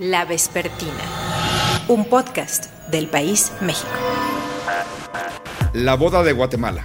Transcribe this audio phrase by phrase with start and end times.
[0.00, 0.90] La Vespertina,
[1.86, 3.92] un podcast del país México.
[5.72, 6.84] La boda de Guatemala.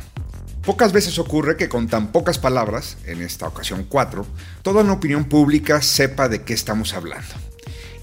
[0.63, 4.27] Pocas veces ocurre que con tan pocas palabras, en esta ocasión cuatro,
[4.61, 7.33] toda la opinión pública sepa de qué estamos hablando.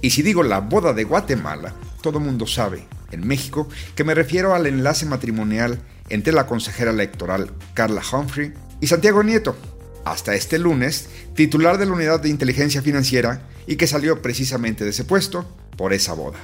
[0.00, 4.56] Y si digo la boda de Guatemala, todo mundo sabe, en México, que me refiero
[4.56, 5.78] al enlace matrimonial
[6.08, 9.54] entre la consejera electoral Carla Humphrey y Santiago Nieto,
[10.04, 14.90] hasta este lunes, titular de la Unidad de Inteligencia Financiera y que salió precisamente de
[14.90, 15.44] ese puesto
[15.76, 16.38] por esa boda.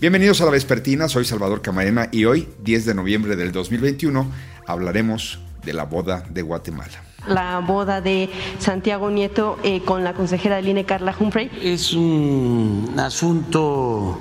[0.00, 4.30] Bienvenidos a la Vespertina, soy Salvador Camarena y hoy, 10 de noviembre del 2021,
[4.66, 7.02] hablaremos de la boda de Guatemala.
[7.26, 11.50] La boda de Santiago Nieto eh, con la consejera del INE, Carla Humphrey.
[11.62, 14.18] Es un asunto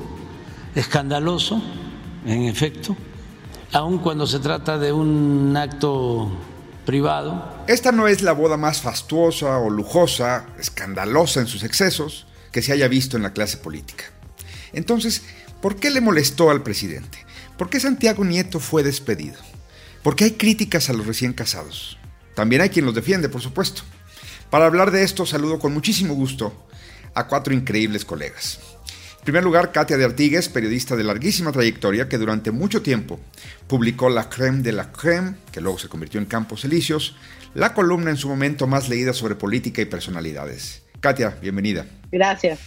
[0.75, 1.61] escandaloso,
[2.25, 2.97] en efecto,
[3.71, 6.31] aun cuando se trata de un acto
[6.85, 7.63] privado.
[7.67, 12.73] Esta no es la boda más fastuosa o lujosa, escandalosa en sus excesos, que se
[12.73, 14.05] haya visto en la clase política.
[14.73, 15.23] Entonces,
[15.61, 17.25] ¿por qué le molestó al presidente?
[17.57, 19.37] ¿Por qué Santiago Nieto fue despedido?
[20.03, 21.97] ¿Por qué hay críticas a los recién casados?
[22.35, 23.81] También hay quien los defiende, por supuesto.
[24.49, 26.67] Para hablar de esto, saludo con muchísimo gusto
[27.13, 28.59] a cuatro increíbles colegas.
[29.17, 33.19] En primer lugar, Katia de Artigues, periodista de larguísima trayectoria que durante mucho tiempo
[33.67, 37.15] publicó La Creme de la Creme, que luego se convirtió en Campos Elíseos,
[37.53, 40.83] la columna en su momento más leída sobre política y personalidades.
[41.01, 41.85] Katia, bienvenida.
[42.11, 42.59] Gracias.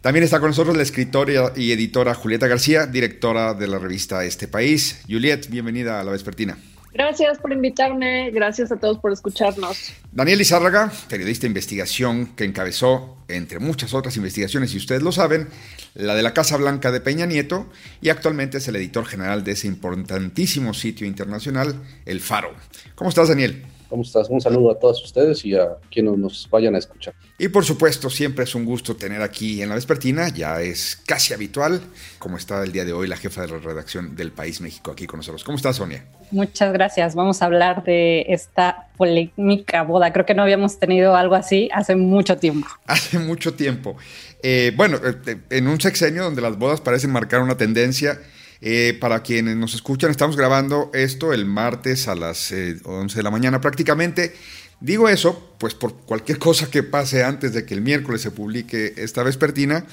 [0.00, 4.46] También está con nosotros la escritora y editora Julieta García, directora de la revista Este
[4.46, 5.02] País.
[5.08, 6.56] Juliet, bienvenida a La Vespertina.
[6.94, 9.92] Gracias por invitarme, gracias a todos por escucharnos.
[10.10, 15.48] Daniel Izárraga, periodista de investigación que encabezó, entre muchas otras investigaciones, y ustedes lo saben,
[15.94, 17.68] la de la Casa Blanca de Peña Nieto,
[18.00, 21.74] y actualmente es el editor general de ese importantísimo sitio internacional,
[22.06, 22.54] El Faro.
[22.94, 23.64] ¿Cómo estás, Daniel?
[23.88, 24.28] ¿Cómo estás?
[24.28, 27.14] Un saludo a todos ustedes y a quienes nos vayan a escuchar.
[27.38, 31.32] Y por supuesto, siempre es un gusto tener aquí en la Vespertina, ya es casi
[31.32, 31.80] habitual,
[32.18, 35.06] como está el día de hoy la jefa de la redacción del País México aquí
[35.06, 35.42] con nosotros.
[35.42, 36.04] ¿Cómo estás, Sonia?
[36.30, 37.14] Muchas gracias.
[37.14, 40.12] Vamos a hablar de esta polémica boda.
[40.12, 42.68] Creo que no habíamos tenido algo así hace mucho tiempo.
[42.86, 43.96] Hace mucho tiempo.
[44.42, 48.20] Eh, bueno, eh, en un sexenio donde las bodas parecen marcar una tendencia,
[48.60, 53.30] eh, para quienes nos escuchan, estamos grabando esto el martes a las 11 de la
[53.30, 54.34] mañana prácticamente.
[54.80, 58.94] Digo eso, pues por cualquier cosa que pase antes de que el miércoles se publique
[58.96, 59.86] esta vespertina,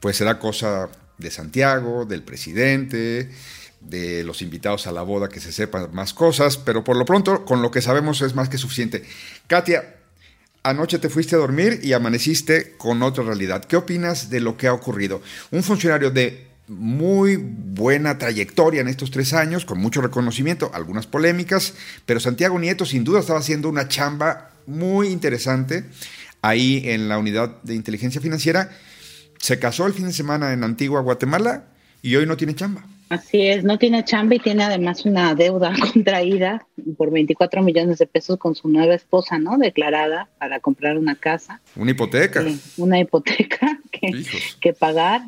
[0.00, 0.88] pues será cosa
[1.18, 3.30] de Santiago, del presidente,
[3.80, 7.44] de los invitados a la boda que se sepan más cosas, pero por lo pronto
[7.44, 9.04] con lo que sabemos es más que suficiente.
[9.46, 9.96] Katia,
[10.62, 13.64] anoche te fuiste a dormir y amaneciste con otra realidad.
[13.64, 15.22] ¿Qué opinas de lo que ha ocurrido?
[15.50, 21.74] Un funcionario de muy buena trayectoria en estos tres años, con mucho reconocimiento, algunas polémicas,
[22.06, 25.84] pero Santiago Nieto sin duda estaba haciendo una chamba muy interesante
[26.42, 28.70] ahí en la unidad de inteligencia financiera.
[29.38, 31.64] Se casó el fin de semana en Antigua, Guatemala,
[32.02, 32.84] y hoy no tiene chamba.
[33.10, 38.06] Así es, no tiene chamba y tiene además una deuda contraída por 24 millones de
[38.06, 39.58] pesos con su nueva esposa, ¿no?
[39.58, 41.60] Declarada para comprar una casa.
[41.76, 42.44] Una hipoteca.
[42.78, 44.24] una hipoteca que,
[44.60, 45.22] que pagar.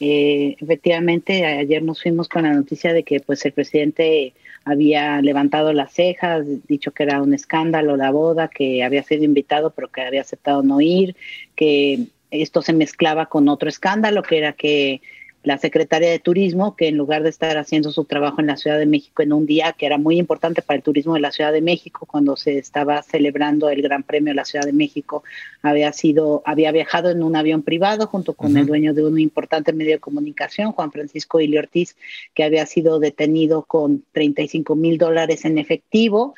[0.00, 4.34] Eh, efectivamente, ayer nos fuimos con la noticia de que pues el presidente
[4.64, 9.70] había levantado las cejas, dicho que era un escándalo la boda, que había sido invitado
[9.70, 11.14] pero que había aceptado no ir,
[11.54, 15.00] que esto se mezclaba con otro escándalo, que era que
[15.44, 18.78] la secretaria de Turismo, que en lugar de estar haciendo su trabajo en la Ciudad
[18.78, 21.52] de México en un día que era muy importante para el turismo de la Ciudad
[21.52, 25.22] de México, cuando se estaba celebrando el Gran Premio de la Ciudad de México,
[25.62, 29.74] había sido, había viajado en un avión privado junto con el dueño de un importante
[29.74, 31.94] medio de comunicación, Juan Francisco Ili Ortiz,
[32.32, 36.34] que había sido detenido con 35 mil dólares en efectivo.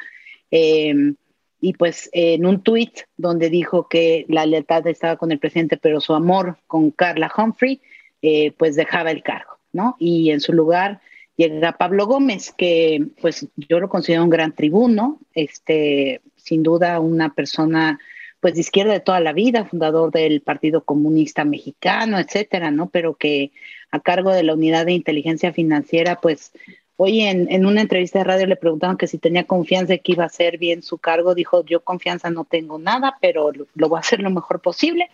[0.51, 1.15] Em,
[1.61, 6.01] y pues en un tuit donde dijo que la lealtad estaba con el presidente, pero
[6.01, 7.81] su amor con Carla Humphrey,
[8.23, 9.97] eh, pues dejaba el cargo, ¿no?
[9.99, 11.01] Y en su lugar
[11.37, 17.35] llega Pablo Gómez, que pues yo lo considero un gran tribuno, este, sin duda una
[17.35, 17.99] persona
[18.41, 22.91] pues de izquierda de toda la vida, fundador del Partido Comunista Mexicano, etcétera, ¿no?
[22.91, 23.53] Pero que
[23.91, 26.53] a cargo de la unidad de inteligencia financiera, pues
[26.99, 30.25] Hoy en, una entrevista de radio le preguntaban que si tenía confianza de que iba
[30.25, 31.35] a hacer bien su cargo.
[31.35, 35.11] Dijo, yo confianza no tengo nada, pero lo, voy a hacer lo mejor posible,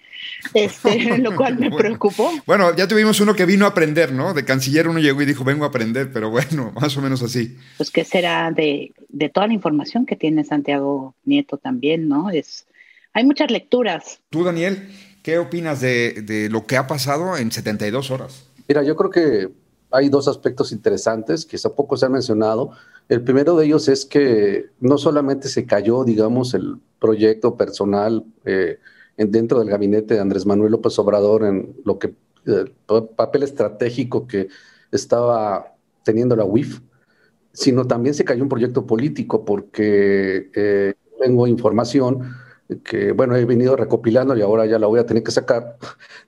[0.54, 2.30] este, lo cual me preocupó.
[2.46, 4.32] Bueno, ya tuvimos uno que vino a aprender, ¿no?
[4.32, 7.56] De canciller uno llegó y dijo, vengo a aprender, pero bueno, más o menos así.
[7.78, 12.30] Pues que será de, de toda la información que tiene Santiago Nieto también, ¿no?
[12.30, 12.64] Es,
[13.12, 14.20] hay muchas lecturas.
[14.30, 14.88] Tú, Daniel,
[15.24, 18.46] ¿qué opinas de, de lo que ha pasado en 72 horas?
[18.68, 19.61] Mira, yo creo que
[19.92, 22.70] hay dos aspectos interesantes que poco se han mencionado.
[23.08, 28.78] El primero de ellos es que no solamente se cayó, digamos, el proyecto personal eh,
[29.16, 32.14] dentro del gabinete de Andrés Manuel López Obrador en lo que
[32.46, 32.72] el
[33.16, 34.48] papel estratégico que
[34.90, 35.74] estaba
[36.04, 36.80] teniendo la UIF,
[37.52, 42.34] sino también se cayó un proyecto político porque eh, tengo información
[42.84, 45.76] que, bueno, he venido recopilando y ahora ya la voy a tener que sacar,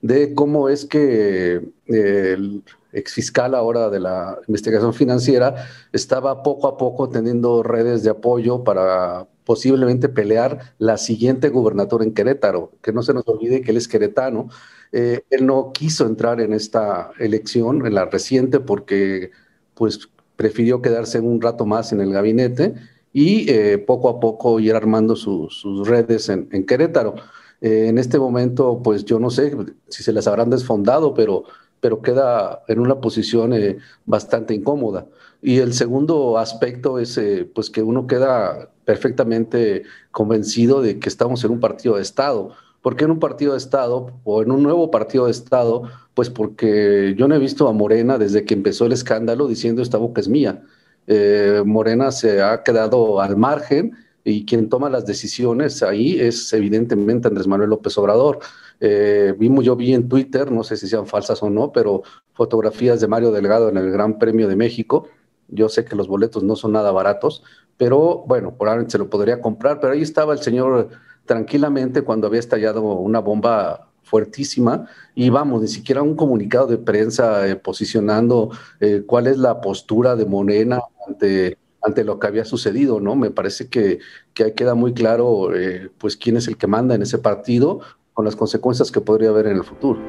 [0.01, 1.55] de cómo es que
[1.87, 2.63] eh, el
[2.95, 9.27] exfiscal ahora de la investigación financiera estaba poco a poco teniendo redes de apoyo para
[9.45, 13.87] posiblemente pelear la siguiente gubernatura en Querétaro, que no se nos olvide que él es
[13.87, 14.49] queretano.
[14.91, 19.31] Eh, él no quiso entrar en esta elección, en la reciente, porque
[19.75, 22.73] pues prefirió quedarse un rato más en el gabinete
[23.13, 27.15] y eh, poco a poco ir armando sus redes en, Querétaro.
[27.61, 29.55] Eh, en este momento, pues yo no sé
[29.87, 31.45] si se las habrán desfondado, pero,
[31.85, 33.77] pero queda en una posición eh,
[34.07, 35.05] bastante incómoda.
[35.39, 37.21] Y el segundo aspecto es
[37.53, 42.53] pues que uno queda perfectamente convencido de que estamos en un partido de Estado.
[42.81, 45.83] ¿Por qué en un partido de Estado o en un nuevo partido de Estado?
[46.15, 49.99] Pues porque yo no he visto a Morena desde que empezó el escándalo diciendo esta
[49.99, 50.63] boca es mía.
[51.05, 57.27] Eh, Morena se ha quedado al margen y quien toma las decisiones ahí es evidentemente
[57.27, 58.39] Andrés Manuel López Obrador.
[58.79, 62.99] Eh, vimos, yo vi en Twitter, no sé si sean falsas o no, pero fotografías
[62.99, 65.07] de Mario Delgado en el Gran Premio de México.
[65.47, 67.43] Yo sé que los boletos no son nada baratos,
[67.77, 70.89] pero bueno, probablemente se lo podría comprar, pero ahí estaba el señor
[71.25, 77.47] tranquilamente cuando había estallado una bomba fuertísima y vamos, ni siquiera un comunicado de prensa
[77.47, 82.99] eh, posicionando eh, cuál es la postura de Morena ante, ante lo que había sucedido,
[82.99, 83.15] ¿no?
[83.15, 83.99] Me parece que,
[84.33, 87.81] que ahí queda muy claro eh, pues quién es el que manda en ese partido
[88.15, 89.99] con las consecuencias que podría haber en el futuro.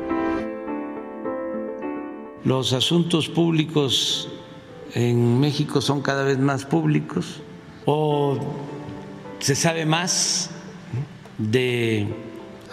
[2.45, 4.29] Los asuntos públicos
[4.95, 7.43] en México son cada vez más públicos
[7.85, 8.39] o
[9.41, 10.51] se sabe más
[11.37, 12.07] de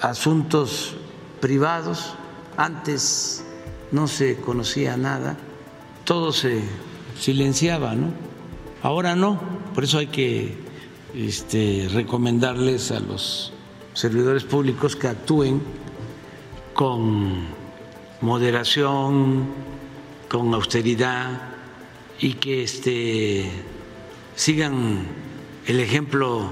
[0.01, 0.95] asuntos
[1.41, 2.13] privados.
[2.56, 3.44] Antes
[3.91, 5.36] no se conocía nada,
[6.06, 6.62] todo se
[7.19, 8.09] silenciaba, ¿no?
[8.83, 9.39] Ahora no,
[9.74, 10.56] por eso hay que
[11.15, 13.51] este, recomendarles a los
[13.93, 15.61] servidores públicos que actúen
[16.73, 17.45] con
[18.21, 19.45] moderación,
[20.29, 21.41] con austeridad
[22.19, 23.49] y que este,
[24.35, 25.05] sigan
[25.67, 26.49] el ejemplo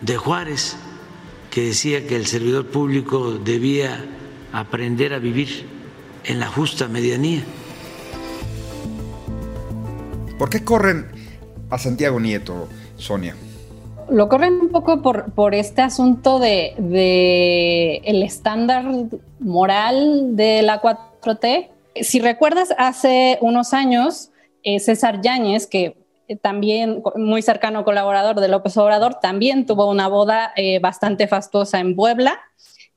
[0.00, 0.76] de Juárez
[1.50, 4.04] que decía que el servidor público debía
[4.52, 5.66] aprender a vivir
[6.24, 7.42] en la justa medianía.
[10.38, 11.06] ¿Por qué corren
[11.70, 13.34] a Santiago Nieto, Sonia?
[14.10, 18.84] Lo corren un poco por, por este asunto de, de, el estándar
[19.38, 21.68] moral de la 4T.
[22.00, 24.30] Si recuerdas, hace unos años,
[24.62, 25.96] eh, César Yáñez, que
[26.42, 31.96] también muy cercano colaborador de López Obrador, también tuvo una boda eh, bastante fastuosa en
[31.96, 32.38] Puebla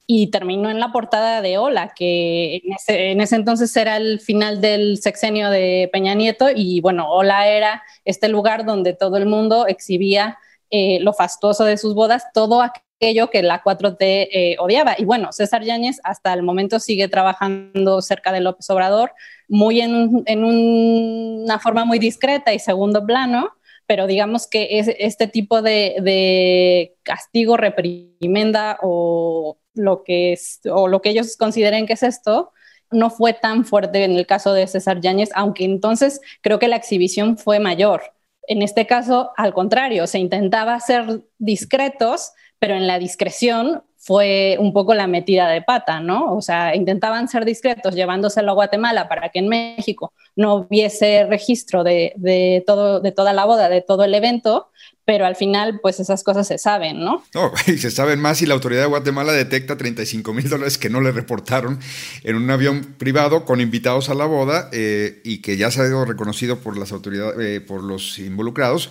[0.06, 4.98] y terminó en la portada de Hola, que en ese, entonces era el final del
[4.98, 10.38] sexenio de Peña Nieto y bueno, Hola era este lugar donde todo el mundo exhibía
[10.72, 14.96] eh, lo fastuoso de sus bodas, todo aquello que la 4T odiaba.
[14.98, 19.12] Y bueno, César Yáñez hasta el momento sigue trabajando cerca de López Obrador,
[19.52, 23.50] muy en, una forma muy discreta y segundo plano,
[23.86, 30.88] pero digamos que es, este tipo de, de, castigo, reprimenda o lo, que es, o
[30.88, 32.54] lo que ellos consideren que es esto,
[32.92, 36.78] no fue tan fuerte en el caso de César Yáñez, aunque entonces creo que la
[36.78, 38.02] exhibición fue mayor.
[38.48, 44.74] En este caso, al contrario, se intentaba ser discretos, pero en la discreción fue un
[44.74, 46.36] poco la metida de pata, ¿no?
[46.36, 51.84] O sea, intentaban ser discretos llevándoselo a Guatemala para que en México no hubiese registro
[51.84, 54.70] de, todo, de toda la boda, de todo el evento,
[55.06, 57.24] pero al final, pues esas cosas se saben, ¿no?
[57.36, 60.90] No, y se saben más si la autoridad de Guatemala detecta 35 mil dólares que
[60.90, 61.80] no le reportaron
[62.24, 65.86] en un avión privado con invitados a la boda eh, y que ya se ha
[65.86, 68.90] sido reconocido por las autoridades, eh, por los involucrados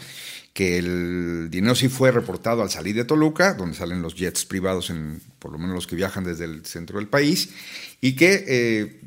[0.53, 4.91] que el dinero sí fue reportado al salir de Toluca, donde salen los jets privados,
[4.91, 7.51] en, por lo menos los que viajan desde el centro del país,
[8.01, 9.01] y que eh,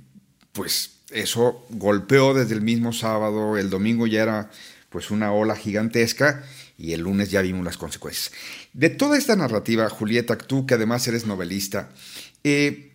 [0.54, 4.52] pues eso golpeó desde el mismo sábado, el domingo ya era
[4.90, 6.44] pues una ola gigantesca
[6.78, 8.32] y el lunes ya vimos las consecuencias.
[8.74, 11.90] De toda esta narrativa, Julieta, tú que además eres novelista,
[12.44, 12.92] eh,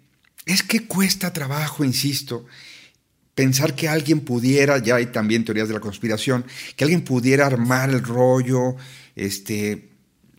[0.47, 2.47] es que cuesta trabajo, insisto,
[3.38, 7.88] pensar que alguien pudiera, ya hay también teorías de la conspiración, que alguien pudiera armar
[7.88, 8.75] el rollo,
[9.14, 9.90] este,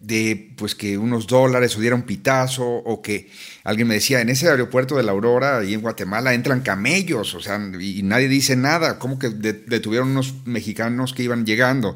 [0.01, 3.29] de pues que unos dólares o diera un pitazo, o que
[3.63, 7.39] alguien me decía, en ese aeropuerto de la Aurora, ahí en Guatemala, entran camellos, o
[7.39, 11.95] sea, y, nadie dice nada, como que detuvieron unos mexicanos que iban llegando.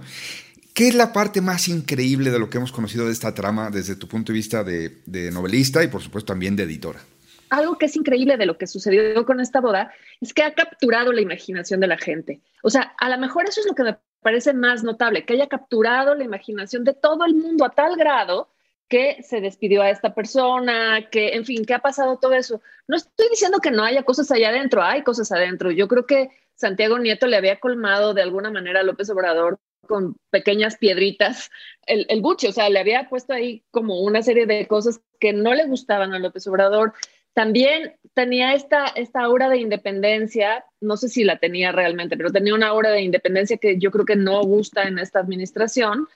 [0.74, 3.98] ¿Qué es la parte más increíble de lo que hemos conocido de esta trama desde
[3.98, 7.02] tu punto de vista de novelista y por supuesto también de editora?
[7.54, 9.92] Algo que es increíble de lo que sucedió con esta boda
[10.22, 12.42] es que ha capturado la imaginación de la gente.
[12.64, 15.48] O sea, a lo mejor eso es lo que me parece más notable, que haya
[15.48, 18.50] capturado la imaginación de todo el mundo a tal grado
[18.90, 22.62] que se despidió a esta persona, que, en fin, que ha pasado todo eso.
[22.88, 25.72] No estoy diciendo que no haya cosas allá adentro, hay cosas adentro.
[25.72, 30.16] Yo creo que Santiago Nieto le había colmado de alguna manera a López Obrador con
[30.30, 31.50] pequeñas piedritas
[31.86, 35.34] el, el buche, o sea, le había puesto ahí como una serie de cosas que
[35.34, 36.94] no le gustaban a López Obrador.
[37.34, 42.54] También tenía esta, esta aura de independencia, no sé si la tenía realmente, pero tenía
[42.54, 46.08] una aura de independencia que yo creo que no gusta en esta administración,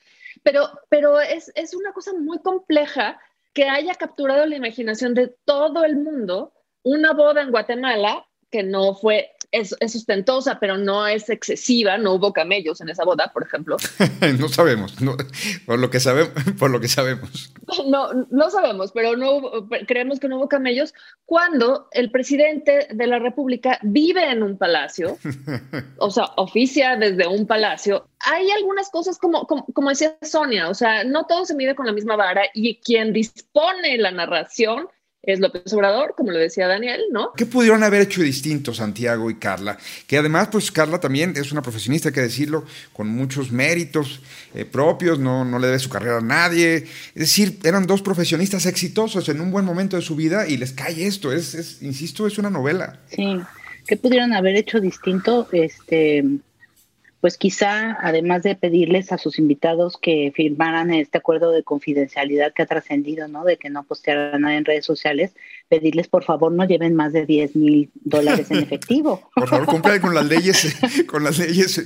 [0.43, 3.19] pero, pero es, es una cosa muy compleja
[3.53, 8.93] que haya capturado la imaginación de todo el mundo una boda en Guatemala que no
[8.93, 11.97] fue es, sustentosa, pero no es excesiva.
[11.97, 13.77] No hubo camellos en esa boda, por ejemplo.
[14.39, 14.95] no sabemos,
[15.65, 17.53] por, lo que sabemos, por lo que sabemos.
[17.87, 20.93] No, no sabemos, pero no creemos que no hubo camellos
[21.25, 25.17] cuando el presidente de la República vive en un palacio,
[25.97, 28.07] o sea, oficia desde un palacio.
[28.19, 31.85] Hay algunas cosas como, como, como decía Sonia, o sea, no todo se mide con
[31.85, 34.87] la misma vara y quien dispone la narración
[35.27, 37.33] es López Obrador, como lo decía Daniel, ¿no?
[37.35, 39.77] ¿Qué pudieron haber hecho distinto Santiago y Carla?
[40.07, 44.21] Que además, pues Carla también es una profesionista, hay que decirlo, con muchos méritos
[44.55, 46.77] eh, propios, no, no le debe su carrera a nadie.
[46.77, 50.71] Es decir, eran dos profesionistas exitosos en un buen momento de su vida y les
[50.71, 51.33] cae esto.
[51.33, 52.99] Es, es insisto, es una novela.
[53.09, 53.37] Sí.
[53.85, 55.47] ¿Qué pudieron haber hecho distinto?
[55.51, 56.23] Este,
[57.19, 62.61] pues quizá, además de pedirles a sus invitados que firmaran este acuerdo de confidencialidad que
[62.61, 63.43] ha trascendido, ¿no?
[63.43, 65.31] De que no postearan nada en redes sociales,
[65.67, 69.29] pedirles por favor no lleven más de 10 mil dólares en efectivo.
[69.33, 70.75] Por favor, cumplan con las leyes,
[71.07, 71.83] con las leyes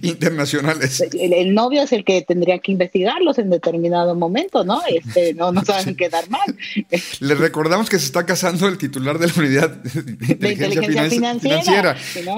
[0.00, 1.00] internacionales.
[1.12, 4.80] El, novio es el que tendría que investigarlos en determinado momento, ¿no?
[4.88, 6.56] Este, no, no saben quedar mal.
[7.20, 11.96] Les recordamos que se está casando el titular de la unidad de inteligencia, financiera,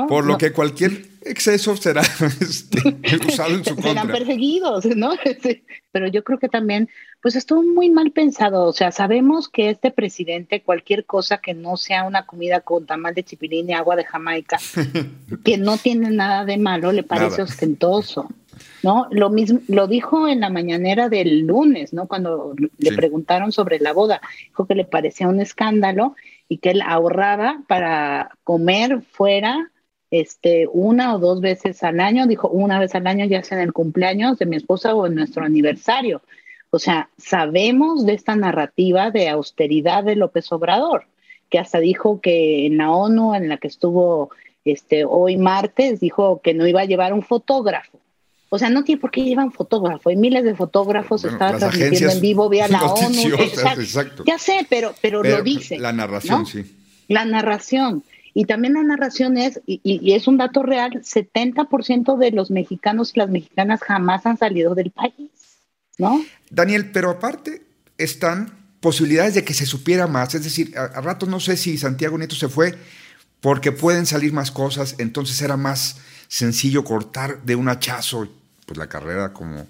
[0.08, 2.02] por lo que cualquier exceso será
[2.41, 3.93] este, usado en su contra.
[3.93, 5.12] Serán perseguidos, ¿no?
[5.93, 6.88] Pero yo creo que también,
[7.21, 8.64] pues estuvo muy mal pensado.
[8.64, 13.14] O sea, sabemos que este presidente, cualquier cosa que no sea una comida con tamal
[13.14, 14.59] de chipilín y agua de Jamaica,
[15.45, 18.29] que no tiene nada de malo, le parece ostentoso.
[18.83, 19.07] ¿no?
[19.11, 22.07] Lo mismo, lo dijo en la mañanera del lunes, ¿no?
[22.07, 26.17] Cuando le preguntaron sobre la boda, dijo que le parecía un escándalo
[26.49, 29.71] y que él ahorraba para comer fuera
[30.12, 33.64] este, una o dos veces al año, dijo una vez al año, ya sea en
[33.64, 36.21] el cumpleaños de mi esposa o en nuestro aniversario.
[36.69, 41.07] O sea, sabemos de esta narrativa de austeridad de López Obrador,
[41.49, 44.31] que hasta dijo que en la ONU, en la que estuvo
[44.66, 47.99] este, hoy martes, dijo que no iba a llevar un fotógrafo.
[48.50, 50.11] O sea, no tiene por qué llevar un fotógrafo.
[50.11, 53.35] Hay miles de fotógrafos, estaba transmitiendo en vivo vía la ONU.
[53.38, 54.25] Exacto.
[54.26, 55.78] Ya sé, pero, pero, lo dice.
[55.78, 56.64] La narración, sí.
[57.09, 58.04] La narración.
[58.35, 63.19] Y también la narración es, y, es un dato real, 70% de los mexicanos y
[63.19, 65.31] las mexicanas jamás han salido del país,
[65.99, 66.25] ¿no?
[66.51, 67.62] Daniel, pero aparte
[67.99, 72.19] están posibilidades de que se supiera más, es decir, a, rato no sé si Santiago
[72.19, 72.75] Nieto se fue
[73.41, 75.99] porque pueden salir más cosas, entonces era más
[76.29, 78.29] sencillo cortar de un hachazo
[78.67, 79.67] pues la carrera como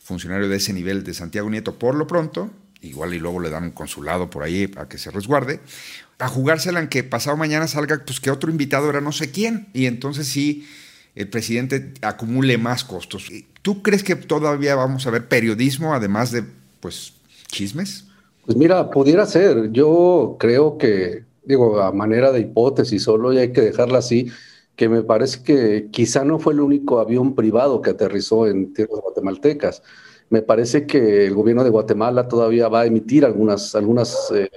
[0.00, 2.50] funcionario de ese nivel de Santiago Nieto por lo pronto,
[2.82, 5.60] igual y luego le dan un consulado por ahí para que se resguarde,
[6.18, 9.68] a jugársela en que pasado mañana salga, pues que otro invitado era no sé quién,
[9.72, 10.66] y entonces sí
[11.14, 13.30] el presidente acumule más costos.
[13.62, 16.44] ¿Tú crees que todavía vamos a ver periodismo además de,
[16.80, 17.14] pues,
[17.48, 18.04] chismes?
[18.44, 19.72] Pues mira, pudiera ser.
[19.72, 24.30] Yo creo que, digo, a manera de hipótesis solo, y hay que dejarla así,
[24.76, 29.00] que me parece que quizá no fue el único avión privado que aterrizó en tierras
[29.00, 29.82] guatemaltecas.
[30.28, 34.50] Me parece que el gobierno de Guatemala todavía va a emitir algunas, algunas eh,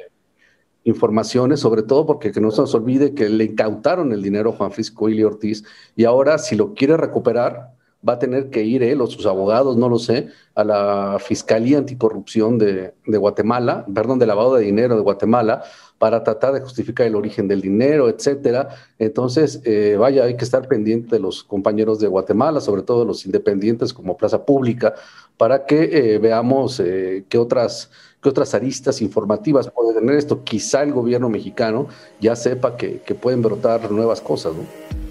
[0.84, 4.56] informaciones, sobre todo porque que no se nos olvide que le incautaron el dinero a
[4.56, 5.64] Juan Francisco Ili Ortiz
[5.96, 9.76] y ahora si lo quiere recuperar va a tener que ir él o sus abogados,
[9.76, 15.02] no lo sé, a la Fiscalía Anticorrupción de, Guatemala, perdón, de lavado de dinero de
[15.02, 15.64] Guatemala,
[15.98, 18.70] para tratar de justificar el origen del dinero, etcétera.
[19.00, 23.26] Entonces, eh, vaya, hay que estar pendiente de los compañeros de Guatemala, sobre todo los
[23.26, 24.94] independientes como Plaza Pública,
[25.36, 27.92] para que eh, veamos eh, qué otras
[28.22, 30.44] qué otras aristas informativas puede tener esto.
[30.44, 31.88] Quizá el gobierno mexicano
[32.20, 35.09] ya sepa que, que pueden brotar nuevas cosas, ¿no?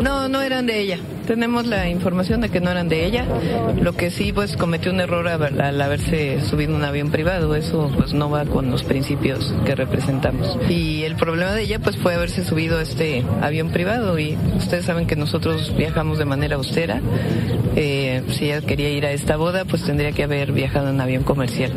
[0.00, 0.98] No, no eran de ella.
[1.26, 3.24] tenemos la información de que no eran de ella.
[3.80, 7.54] Lo que sí, pues cometió un error al haberse subido un avión privado.
[7.54, 10.58] Eso pues no va con los principios que representamos.
[10.68, 14.84] Y el problema de ella pues fue haberse subido a este avión privado y ustedes
[14.84, 17.00] saben que nosotros viajamos de manera austera.
[17.76, 21.22] Eh, si ella quería ir a esta boda, pues tendría que haber viajado en avión
[21.22, 21.72] comercial.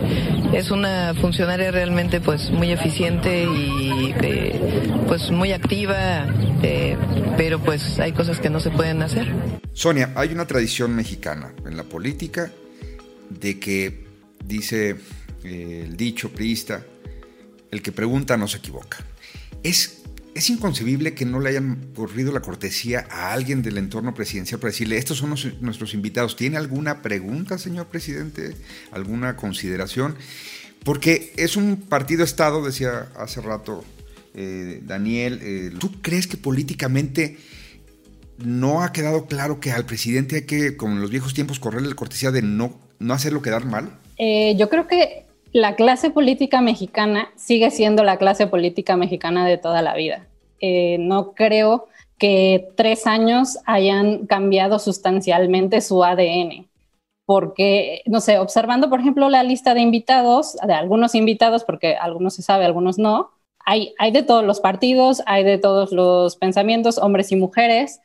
[0.53, 4.59] Es una funcionaria realmente pues muy eficiente y eh,
[5.07, 6.25] pues muy activa,
[6.63, 6.97] eh,
[7.37, 9.33] pero pues hay cosas que no se pueden hacer.
[9.73, 12.51] Sonia, hay una tradición mexicana en la política
[13.31, 14.05] de que
[14.43, 14.95] dice
[15.43, 16.85] el dicho priista,
[17.71, 19.03] el que pregunta no se equivoca.
[19.63, 20.03] Es
[20.35, 24.71] es inconcebible que no le hayan corrido la cortesía a alguien del entorno presidencial para
[24.71, 26.35] decirle, estos son nuestros invitados.
[26.35, 28.53] ¿Tiene alguna pregunta, señor presidente?
[28.91, 30.15] ¿Alguna consideración?
[30.83, 33.85] Porque es un partido Estado, decía hace rato
[34.35, 35.39] eh, Daniel.
[35.41, 37.37] Eh, ¿Tú crees que políticamente
[38.37, 41.89] no ha quedado claro que al presidente hay que, como en los viejos tiempos, correrle
[41.89, 43.97] la cortesía de no, no hacerlo quedar mal?
[44.17, 49.57] Eh, yo creo que la clase política mexicana sigue siendo la clase política mexicana de
[49.57, 50.27] toda la vida.
[50.59, 51.87] Eh, no creo
[52.17, 56.67] que tres años hayan cambiado sustancialmente su ADN.
[57.25, 62.35] Porque, no sé, observando, por ejemplo, la lista de invitados, de algunos invitados, porque algunos
[62.35, 63.31] se sabe, algunos no,
[63.65, 67.99] hay, hay de todos los partidos, hay de todos los pensamientos, hombres y mujeres,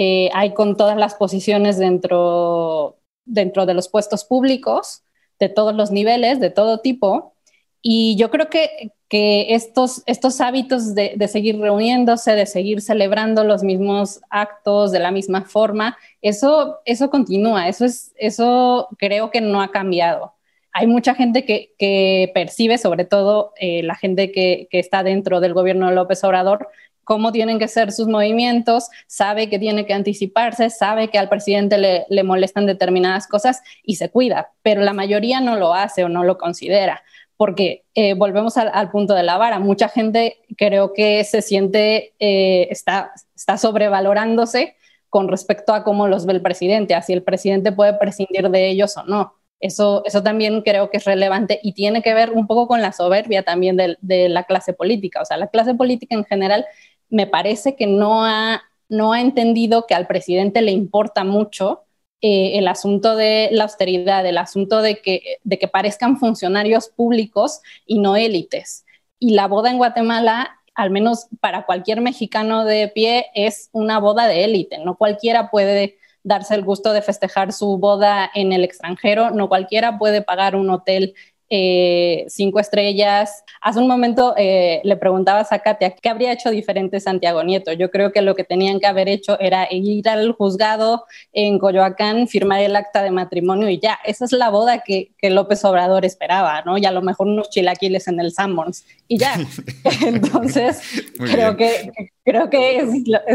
[0.00, 5.02] eh, hay con todas las posiciones dentro, dentro de los puestos públicos
[5.40, 7.34] de todos los niveles, de todo tipo.
[7.82, 13.42] Y yo creo que, que estos, estos hábitos de, de, seguir reuniéndose, de seguir celebrando
[13.42, 19.40] los mismos actos de la misma forma, eso, eso continúa, eso, es, eso creo que
[19.40, 20.32] no ha cambiado.
[20.72, 25.40] Hay mucha gente que, que percibe, sobre todo eh, la gente que, que está dentro
[25.40, 26.68] del gobierno de López Obrador,
[27.08, 31.78] cómo tienen que ser sus movimientos, sabe que tiene que anticiparse, sabe que al presidente
[31.78, 36.10] le, le molestan determinadas cosas y se cuida, pero la mayoría no lo hace o
[36.10, 37.02] no lo considera
[37.38, 39.60] porque eh, volvemos al, al, punto de la vara.
[39.60, 44.74] Mucha gente creo que se siente, eh, está, está sobrevalorándose
[45.08, 48.68] con respecto a cómo los ve el presidente, a si el presidente puede prescindir de
[48.68, 49.34] ellos o no.
[49.60, 52.92] Eso, eso también creo que es relevante y tiene que ver un poco con la
[52.92, 55.22] soberbia también de, de la clase política.
[55.22, 56.66] O sea, la clase política en general
[57.10, 61.84] me parece que no ha, no ha entendido que al presidente le importa mucho
[62.20, 67.60] eh, el asunto de la austeridad, el asunto de que, de que parezcan funcionarios públicos
[67.86, 68.84] y no élites.
[69.18, 74.26] Y la boda en Guatemala, al menos para cualquier mexicano de pie, es una boda
[74.26, 74.78] de élite.
[74.78, 79.98] No cualquiera puede darse el gusto de festejar su boda en el extranjero, no cualquiera
[79.98, 81.14] puede pagar un hotel
[81.50, 83.44] eh, cinco estrellas.
[83.60, 87.72] Hace un momento eh, le preguntabas a Katia qué habría hecho diferente Santiago Nieto.
[87.72, 92.28] Yo creo que lo que tenían que haber hecho era ir al juzgado en Coyoacán,
[92.28, 93.98] firmar el acta de matrimonio y ya.
[94.04, 96.78] Esa es la boda que, López Obrador esperaba, ¿no?
[96.78, 99.34] Y a lo mejor unos chilaquiles en el Sammons y ya.
[100.06, 100.80] Entonces,
[101.18, 101.92] creo que,
[102.24, 102.78] creo que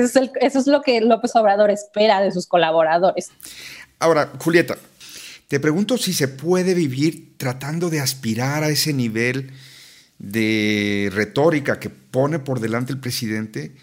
[0.02, 3.32] eso es lo que López Obrador espera de sus colaboradores.
[3.99, 4.78] Ahora, Julieta,
[5.47, 9.51] te pregunto si se puede vivir tratando de aspirar a ese nivel
[10.19, 13.75] de retórica que pone por delante el presidente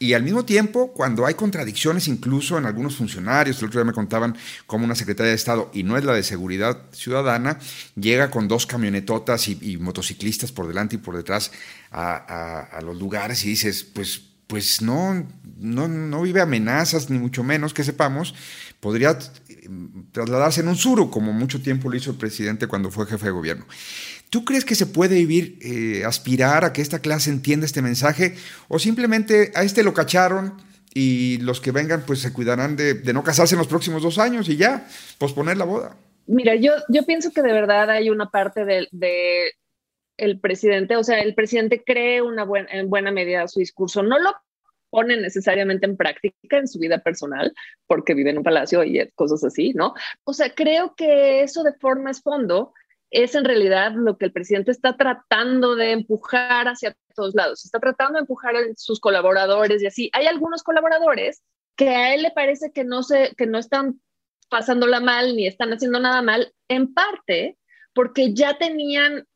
[0.00, 3.92] y al mismo tiempo, cuando hay contradicciones incluso en algunos funcionarios, el otro día me
[3.92, 7.58] contaban cómo una secretaria de Estado, y no es la de Seguridad Ciudadana,
[7.96, 11.50] llega con dos camionetotas y, motociclistas por delante y por detrás
[11.90, 15.26] a, a, los lugares y dices, pues, pues no,
[15.58, 18.34] no, no vive amenazas, ni mucho menos que sepamos,
[18.80, 19.16] podría
[20.10, 23.32] trasladarse en un suru, como mucho tiempo lo hizo el presidente cuando fue jefe de
[23.32, 23.66] gobierno.
[24.30, 28.36] ¿Tú crees que se puede vivir, eh, aspirar a que esta clase entienda este mensaje
[28.68, 30.54] o simplemente a este lo cacharon
[30.94, 34.48] y los que vengan pues se cuidarán de, no casarse en los próximos dos años
[34.48, 35.96] y ya, posponer la boda?
[36.26, 36.72] Mira, yo,
[37.06, 38.88] pienso que de verdad hay una parte de
[40.18, 44.18] el presidente, o sea, el presidente cree una buena, en buena medida su discurso, no
[44.18, 44.34] lo
[44.90, 47.54] pone necesariamente en práctica en su vida personal,
[47.86, 49.94] porque vive en un palacio y cosas así, ¿no?
[50.24, 52.72] O sea, creo que eso de forma es fondo
[53.10, 57.64] es en realidad lo que el presidente está tratando de empujar hacia todos lados.
[57.64, 60.10] Está tratando de empujar a sus colaboradores y así.
[60.12, 61.42] Hay algunos colaboradores
[61.74, 64.00] que a él le parece que no, se, que no están
[64.50, 67.56] pasándola mal ni están haciendo nada mal, en parte
[67.94, 69.26] porque ya tenían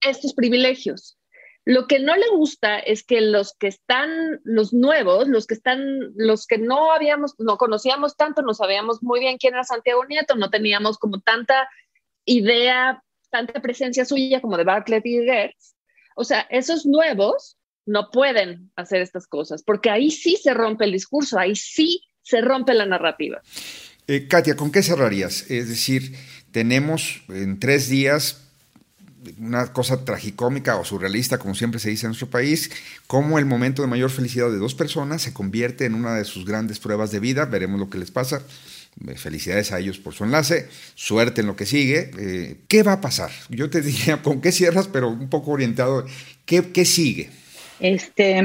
[0.00, 1.18] estos privilegios.
[1.64, 6.14] Lo que no le gusta es que los que están, los nuevos, los que están,
[6.16, 10.34] los que no habíamos, no conocíamos tanto, no sabíamos muy bien quién era Santiago Nieto,
[10.34, 11.68] no teníamos como tanta
[12.24, 15.74] idea, tanta presencia suya como de Bartlett y Gertz.
[16.16, 20.92] O sea, esos nuevos no pueden hacer estas cosas, porque ahí sí se rompe el
[20.92, 23.42] discurso, ahí sí se rompe la narrativa.
[24.06, 25.50] Eh, Katia, ¿con qué cerrarías?
[25.50, 26.14] Es decir,
[26.50, 28.47] tenemos en tres días
[29.38, 32.70] una cosa tragicómica o surrealista, como siempre se dice en nuestro país,
[33.06, 36.44] cómo el momento de mayor felicidad de dos personas se convierte en una de sus
[36.44, 37.44] grandes pruebas de vida.
[37.44, 38.42] Veremos lo que les pasa.
[39.06, 42.10] Eh, felicidades a ellos por su enlace, suerte en lo que sigue.
[42.18, 43.30] Eh, ¿Qué va a pasar?
[43.48, 44.88] Yo te diría, ¿con qué cierras?
[44.88, 46.04] Pero un poco orientado,
[46.44, 47.30] ¿qué, qué sigue?
[47.80, 48.42] Este,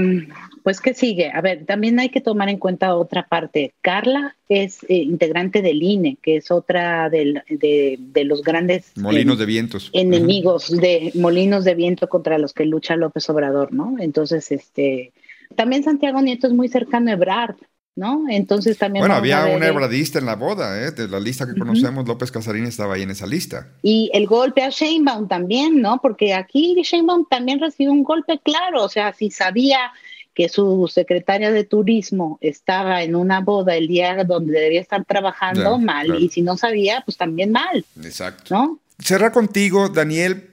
[0.64, 1.30] pues, ¿qué sigue?
[1.32, 3.74] A ver, también hay que tomar en cuenta otra parte.
[3.82, 8.94] Carla es eh, integrante del INE, que es otra de, los grandes...
[8.96, 9.90] Molinos de vientos.
[9.94, 13.98] Enemigos de molinos de viento contra los que lucha López Obrador, ¿no?
[14.00, 15.12] Entonces, este...
[15.56, 17.58] También Santiago Nieto es muy cercano a Ebrard,
[17.96, 18.24] ¿no?
[18.30, 19.02] Entonces también...
[19.02, 20.92] Bueno, había un ebradista en la boda, ¿eh?
[20.92, 23.68] De la lista que conocemos, López Casarín estaba ahí en esa lista.
[23.82, 26.00] Y el golpe a Sheinbaum también, ¿no?
[26.02, 29.92] Porque aquí Sheinbaum también recibió un golpe claro, o sea, si sabía
[30.34, 35.78] que su secretaria de turismo estaba en una boda el día donde debía estar trabajando
[35.78, 37.86] mal y si no sabía, pues también mal.
[38.04, 38.56] Exacto.
[38.56, 38.80] ¿no?
[39.00, 40.50] Cerrar contigo, Daniel,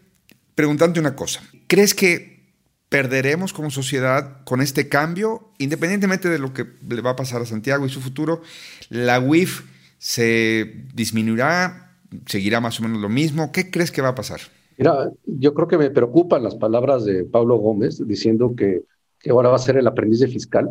[0.54, 1.42] preguntando una cosa.
[1.66, 2.40] ¿Crees que
[2.90, 7.46] perderemos como sociedad con este cambio, independientemente de lo que le va a pasar a
[7.46, 8.42] Santiago y su futuro?
[8.90, 9.62] ¿La UIF
[9.98, 11.96] se disminuirá?
[12.26, 13.52] ¿Seguirá más o menos lo mismo?
[13.52, 14.40] ¿Qué crees que va a pasar?
[14.76, 18.82] Mira, yo creo que me preocupan las palabras de Pablo Gómez diciendo que
[19.20, 20.70] que ahora va a ser el aprendiz de fiscal.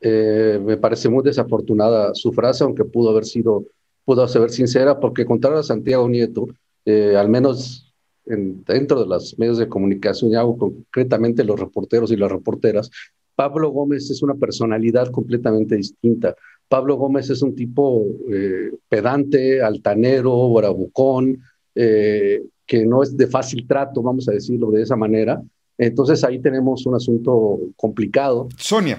[0.00, 3.64] Eh, me parece muy desafortunada su frase, aunque pudo haber sido,
[4.04, 6.46] pudo ser sincera, porque contrario a Santiago Nieto,
[6.84, 7.92] eh, al menos
[8.26, 12.90] en, dentro de los medios de comunicación, y hago concretamente los reporteros y las reporteras,
[13.34, 16.34] Pablo Gómez es una personalidad completamente distinta.
[16.68, 21.40] Pablo Gómez es un tipo eh, pedante, altanero, bravucón,
[21.74, 25.40] que no es de fácil trato, vamos a decirlo de esa manera,
[25.78, 28.48] entonces ahí tenemos un asunto complicado.
[28.56, 28.98] Sonia,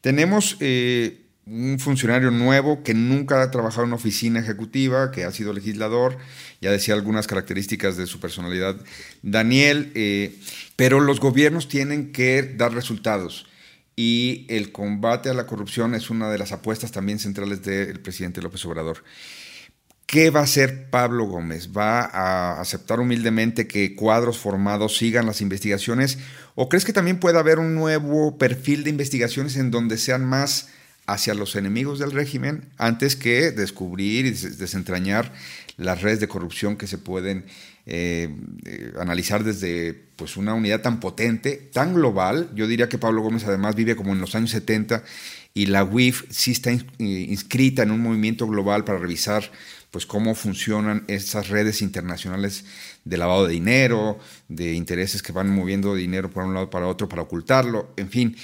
[0.00, 5.32] tenemos eh, un funcionario nuevo que nunca ha trabajado en una oficina ejecutiva, que ha
[5.32, 6.18] sido legislador,
[6.60, 8.76] ya decía algunas características de su personalidad,
[9.22, 10.38] Daniel, eh,
[10.76, 13.46] pero los gobiernos tienen que dar resultados
[13.96, 18.42] y el combate a la corrupción es una de las apuestas también centrales del presidente
[18.42, 19.02] López Obrador.
[20.06, 21.70] ¿Qué va a hacer Pablo Gómez?
[21.76, 26.18] ¿Va a aceptar humildemente que cuadros formados sigan las investigaciones?
[26.54, 30.68] ¿O crees que también puede haber un nuevo perfil de investigaciones en donde sean más
[31.06, 35.32] hacia los enemigos del régimen antes que descubrir y desentrañar
[35.76, 37.44] las redes de corrupción que se pueden
[37.86, 42.50] eh, eh, analizar desde pues, una unidad tan potente, tan global?
[42.54, 45.02] Yo diría que Pablo Gómez además vive como en los años 70
[45.52, 49.50] y la UIF sí está eh, inscrita en un movimiento global para revisar
[49.96, 52.66] pues cómo funcionan esas redes internacionales
[53.06, 57.08] de lavado de dinero, de intereses que van moviendo dinero por un lado para otro
[57.08, 58.36] para ocultarlo, en fin.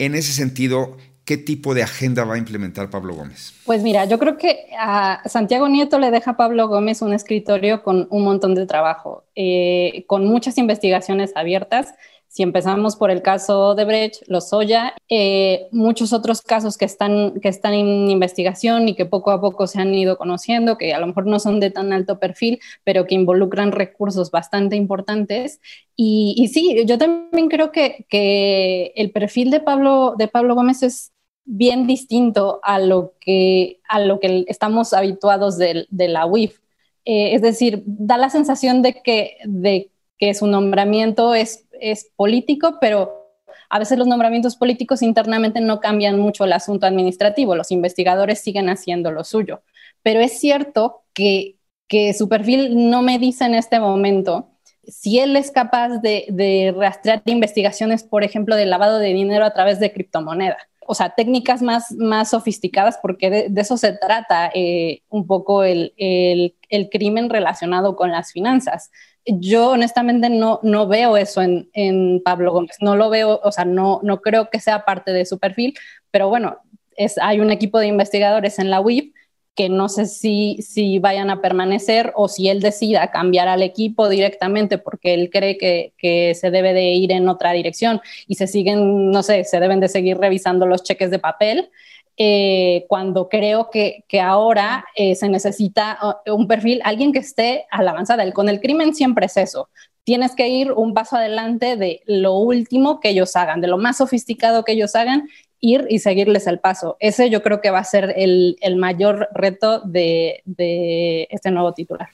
[0.00, 3.54] En ese sentido, ¿qué tipo de agenda va a implementar Pablo Gómez?
[3.64, 7.84] Pues mira, yo creo que a Santiago Nieto le deja a Pablo Gómez un escritorio
[7.84, 11.94] con un montón de trabajo, eh, con muchas investigaciones abiertas
[12.28, 17.48] si empezamos por el caso de Brecht, Lozoya, eh, muchos otros casos que están, que
[17.48, 21.06] están en investigación y que poco a poco se han ido conociendo, que a lo
[21.06, 25.60] mejor no son de tan alto perfil, pero que involucran recursos bastante importantes.
[25.96, 31.12] Y, sí, yo también creo que, que, el perfil de Pablo, de Pablo Gómez es
[31.46, 36.58] bien distinto a lo que, a lo que estamos habituados de, la UIF.
[37.04, 42.78] Eh, es decir, da la sensación de que, de que su nombramiento es es político,
[42.80, 43.32] pero
[43.68, 48.68] a veces los nombramientos políticos internamente no cambian mucho el asunto administrativo, los investigadores siguen
[48.68, 49.62] haciendo lo suyo.
[50.02, 51.56] Pero es cierto que,
[51.88, 54.50] que su perfil no me dice en este momento
[54.86, 59.80] si él es capaz de, rastrear investigaciones, por ejemplo, de lavado de dinero a través
[59.80, 60.58] de criptomoneda.
[60.88, 65.92] O sea, técnicas más, más sofisticadas, porque de, eso se trata eh, un poco el,
[65.96, 68.90] el, crimen relacionado con las finanzas.
[69.24, 73.64] Yo honestamente no, no veo eso en, en, Pablo Gómez, no lo veo, o sea,
[73.64, 75.74] no, no creo que sea parte de su perfil,
[76.10, 76.58] pero bueno,
[76.96, 79.12] es, hay un equipo de investigadores en la UIF
[79.56, 84.08] que no sé si, si vayan a permanecer o si él decida cambiar al equipo
[84.08, 88.46] directamente porque él cree que, que, se debe de ir en otra dirección y se
[88.46, 91.70] siguen, no sé, se deben de seguir revisando los cheques de papel.
[92.18, 97.66] Eh, cuando creo que, que ahora eh, se necesita uh, un perfil, alguien que esté
[97.70, 98.30] a la avanzada.
[98.32, 99.68] con el crimen siempre es eso.
[100.04, 103.98] Tienes que ir un paso adelante de lo último que ellos hagan, de lo más
[103.98, 105.28] sofisticado que ellos hagan,
[105.60, 106.96] ir y seguirles el paso.
[107.00, 111.72] Ese yo creo que va a ser el, el mayor reto de, de este nuevo
[111.74, 112.08] titular.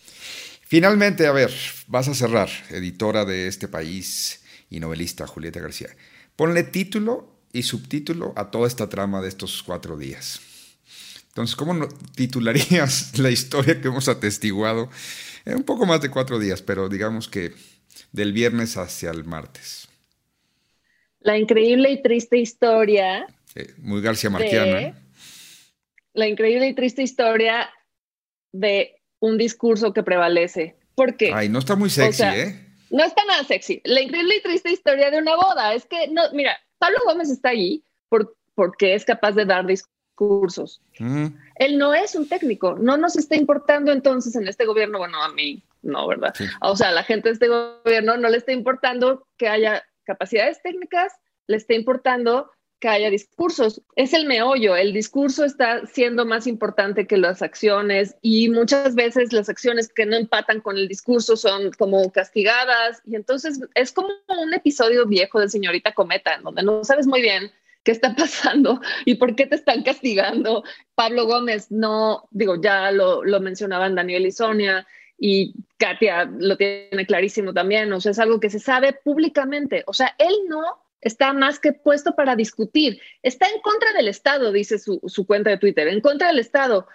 [0.63, 1.51] Finalmente, a ver,
[1.87, 5.89] vas a cerrar, editora de este país y novelista Julieta García.
[6.35, 10.41] Ponle título y subtítulo a toda esta trama de estos cuatro días.
[11.29, 14.91] Entonces, ¿cómo titularías la historia que hemos atestiguado
[15.45, 17.55] en un poco más de cuatro días, pero digamos que
[18.13, 19.89] del viernes hacia el martes?
[21.23, 23.27] La increíble y triste historia.
[23.79, 24.95] muy García Marquiana.
[26.15, 27.71] La increíble y triste historia
[28.53, 30.77] de un discurso que prevalece.
[30.95, 31.33] ¿Por qué?
[31.33, 32.69] Ay, no está muy sexy, ¿eh?
[32.91, 33.81] No está nada sexy.
[33.85, 35.75] La increíble y triste historia de una boda.
[35.75, 40.83] Es que, no, mira, Pablo Gómez está ahí por, porque es capaz de dar discursos.
[40.99, 41.27] Mm.
[41.55, 42.77] Él no es un técnico.
[42.79, 46.35] No nos está importando entonces en este gobierno, bueno, a mí no, ¿verdad?
[46.61, 50.61] O sea, a la gente de este gobierno no le está importando que haya capacidades
[50.63, 51.13] técnicas,
[51.47, 52.51] le está importando
[52.83, 53.81] que haya discursos.
[53.95, 59.33] Es el meollo, el discurso está siendo más importante que las acciones y muchas veces
[59.33, 64.09] las acciones que no empatan con el discurso son como castigadas y entonces es como
[64.37, 67.53] un episodio viejo de Señorita Cometa, en donde no sabes muy bien
[67.85, 70.65] qué está pasando y por qué te están castigando.
[70.97, 74.85] Pablo Gómez no, digo, ya lo, lo mencionaban Daniel y Sonia
[75.25, 79.93] y Katia lo tiene clarísimo también, o sea, es algo que se sabe públicamente, o
[79.93, 80.65] sea, él no
[81.01, 83.01] está más que puesto para discutir.
[83.23, 86.89] Está en contra del Estado, dice su, su, cuenta de Twitter, en contra del Estado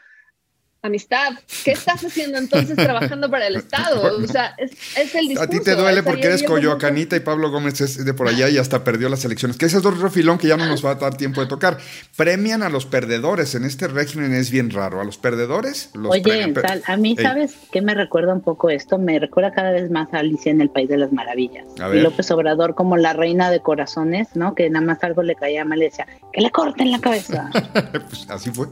[0.87, 1.33] amistad.
[1.63, 4.17] ¿Qué estás haciendo entonces trabajando para el Estado?
[4.17, 4.71] O sea, es,
[5.15, 5.43] el discurso.
[5.43, 8.57] A ti te duele porque eres Coyoacanita y Pablo Gómez es de por allá y
[8.57, 9.57] hasta perdió las elecciones.
[9.57, 11.77] Que ese es otro refilón que ya no nos va a dar tiempo de tocar.
[12.15, 13.55] Premian a los perdedores.
[13.55, 15.01] En este régimen es bien raro.
[15.01, 16.53] A los perdedores los Oye,
[16.85, 18.97] a mí, ¿sabes qué me recuerda un poco esto?
[18.97, 21.65] Me recuerda cada vez más a Alicia en el País de las Maravillas.
[21.93, 24.55] Y López Obrador como la reina de corazones, ¿no?
[24.55, 27.49] Que nada más algo le caía mal y decía, que le corten la cabeza.
[27.91, 28.67] pues así fue.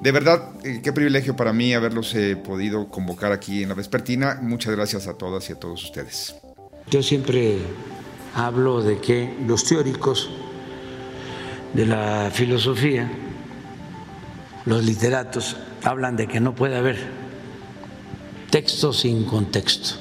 [0.00, 4.38] De verdad, eh, qué privilegio para mí haberlos eh, podido convocar aquí en la Vespertina.
[4.40, 6.36] Muchas gracias a todas y a todos ustedes.
[6.88, 7.58] Yo siempre
[8.32, 10.30] hablo de que los teóricos
[11.72, 13.10] de la filosofía,
[14.66, 16.96] los literatos, hablan de que no puede haber
[18.48, 19.96] texto sin contexto.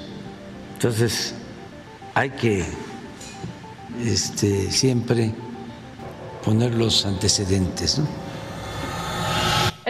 [0.75, 1.33] Entonces,
[2.13, 2.63] hay que
[4.05, 5.33] este, siempre
[6.45, 8.30] poner los antecedentes, ¿no?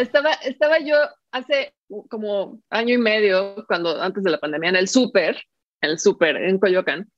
[0.01, 0.95] Estaba, yo
[1.31, 1.73] hace
[2.09, 5.41] como año y medio, cuando antes de la pandemia, en el súper,
[5.81, 7.11] en el súper en Coyoacán.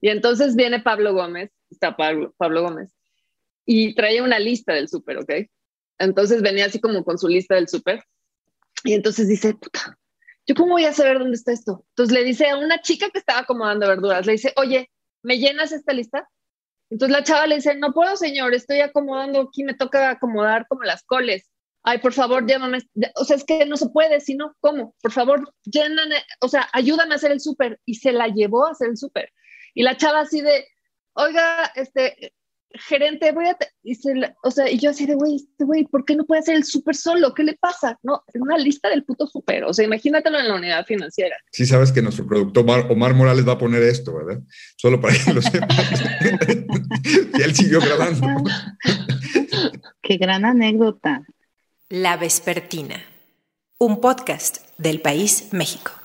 [0.00, 2.92] Y entonces viene Pablo Gómez, está Pablo, Pablo Gómez,
[3.64, 5.32] y traía una lista del súper, ¿ok?
[5.98, 8.02] Entonces venía así como con su lista del súper.
[8.84, 9.96] Y entonces dice, puta,
[10.46, 11.84] ¿yo cómo voy a saber dónde está esto?
[11.90, 14.90] Entonces le dice a una chica que estaba acomodando verduras, le dice, oye,
[15.22, 16.28] ¿me llenas esta lista?
[16.90, 20.82] Entonces la chava le dice, no puedo, señor, estoy acomodando, aquí me toca acomodar como
[20.82, 21.51] las coles
[21.84, 22.78] ay, por favor, llámame,
[23.16, 24.94] o sea, es que no se puede, si no, ¿cómo?
[25.02, 27.80] Por favor, llenan, o sea, ayúdame a hacer el súper.
[27.84, 29.32] Y se la llevó a hacer el súper.
[29.74, 30.66] Y la chava así de,
[31.14, 32.34] oiga, este,
[32.74, 33.98] gerente, voy a, y
[34.42, 36.64] o sea, y yo así de, güey, este güey, ¿por qué no puede hacer el
[36.64, 37.34] súper solo?
[37.34, 37.98] ¿Qué le pasa?
[38.02, 41.36] No, en una lista del puto súper, o sea, imagínatelo en la unidad financiera.
[41.50, 44.42] Sí sabes que nuestro productor Omar, Morales va a poner esto, ¿verdad?
[44.76, 46.02] Solo para que lo sepas.
[47.38, 48.26] y él siguió grabando.
[50.00, 51.24] Qué gran anécdota.
[51.94, 53.04] La Vespertina,
[53.76, 56.01] un podcast del País México.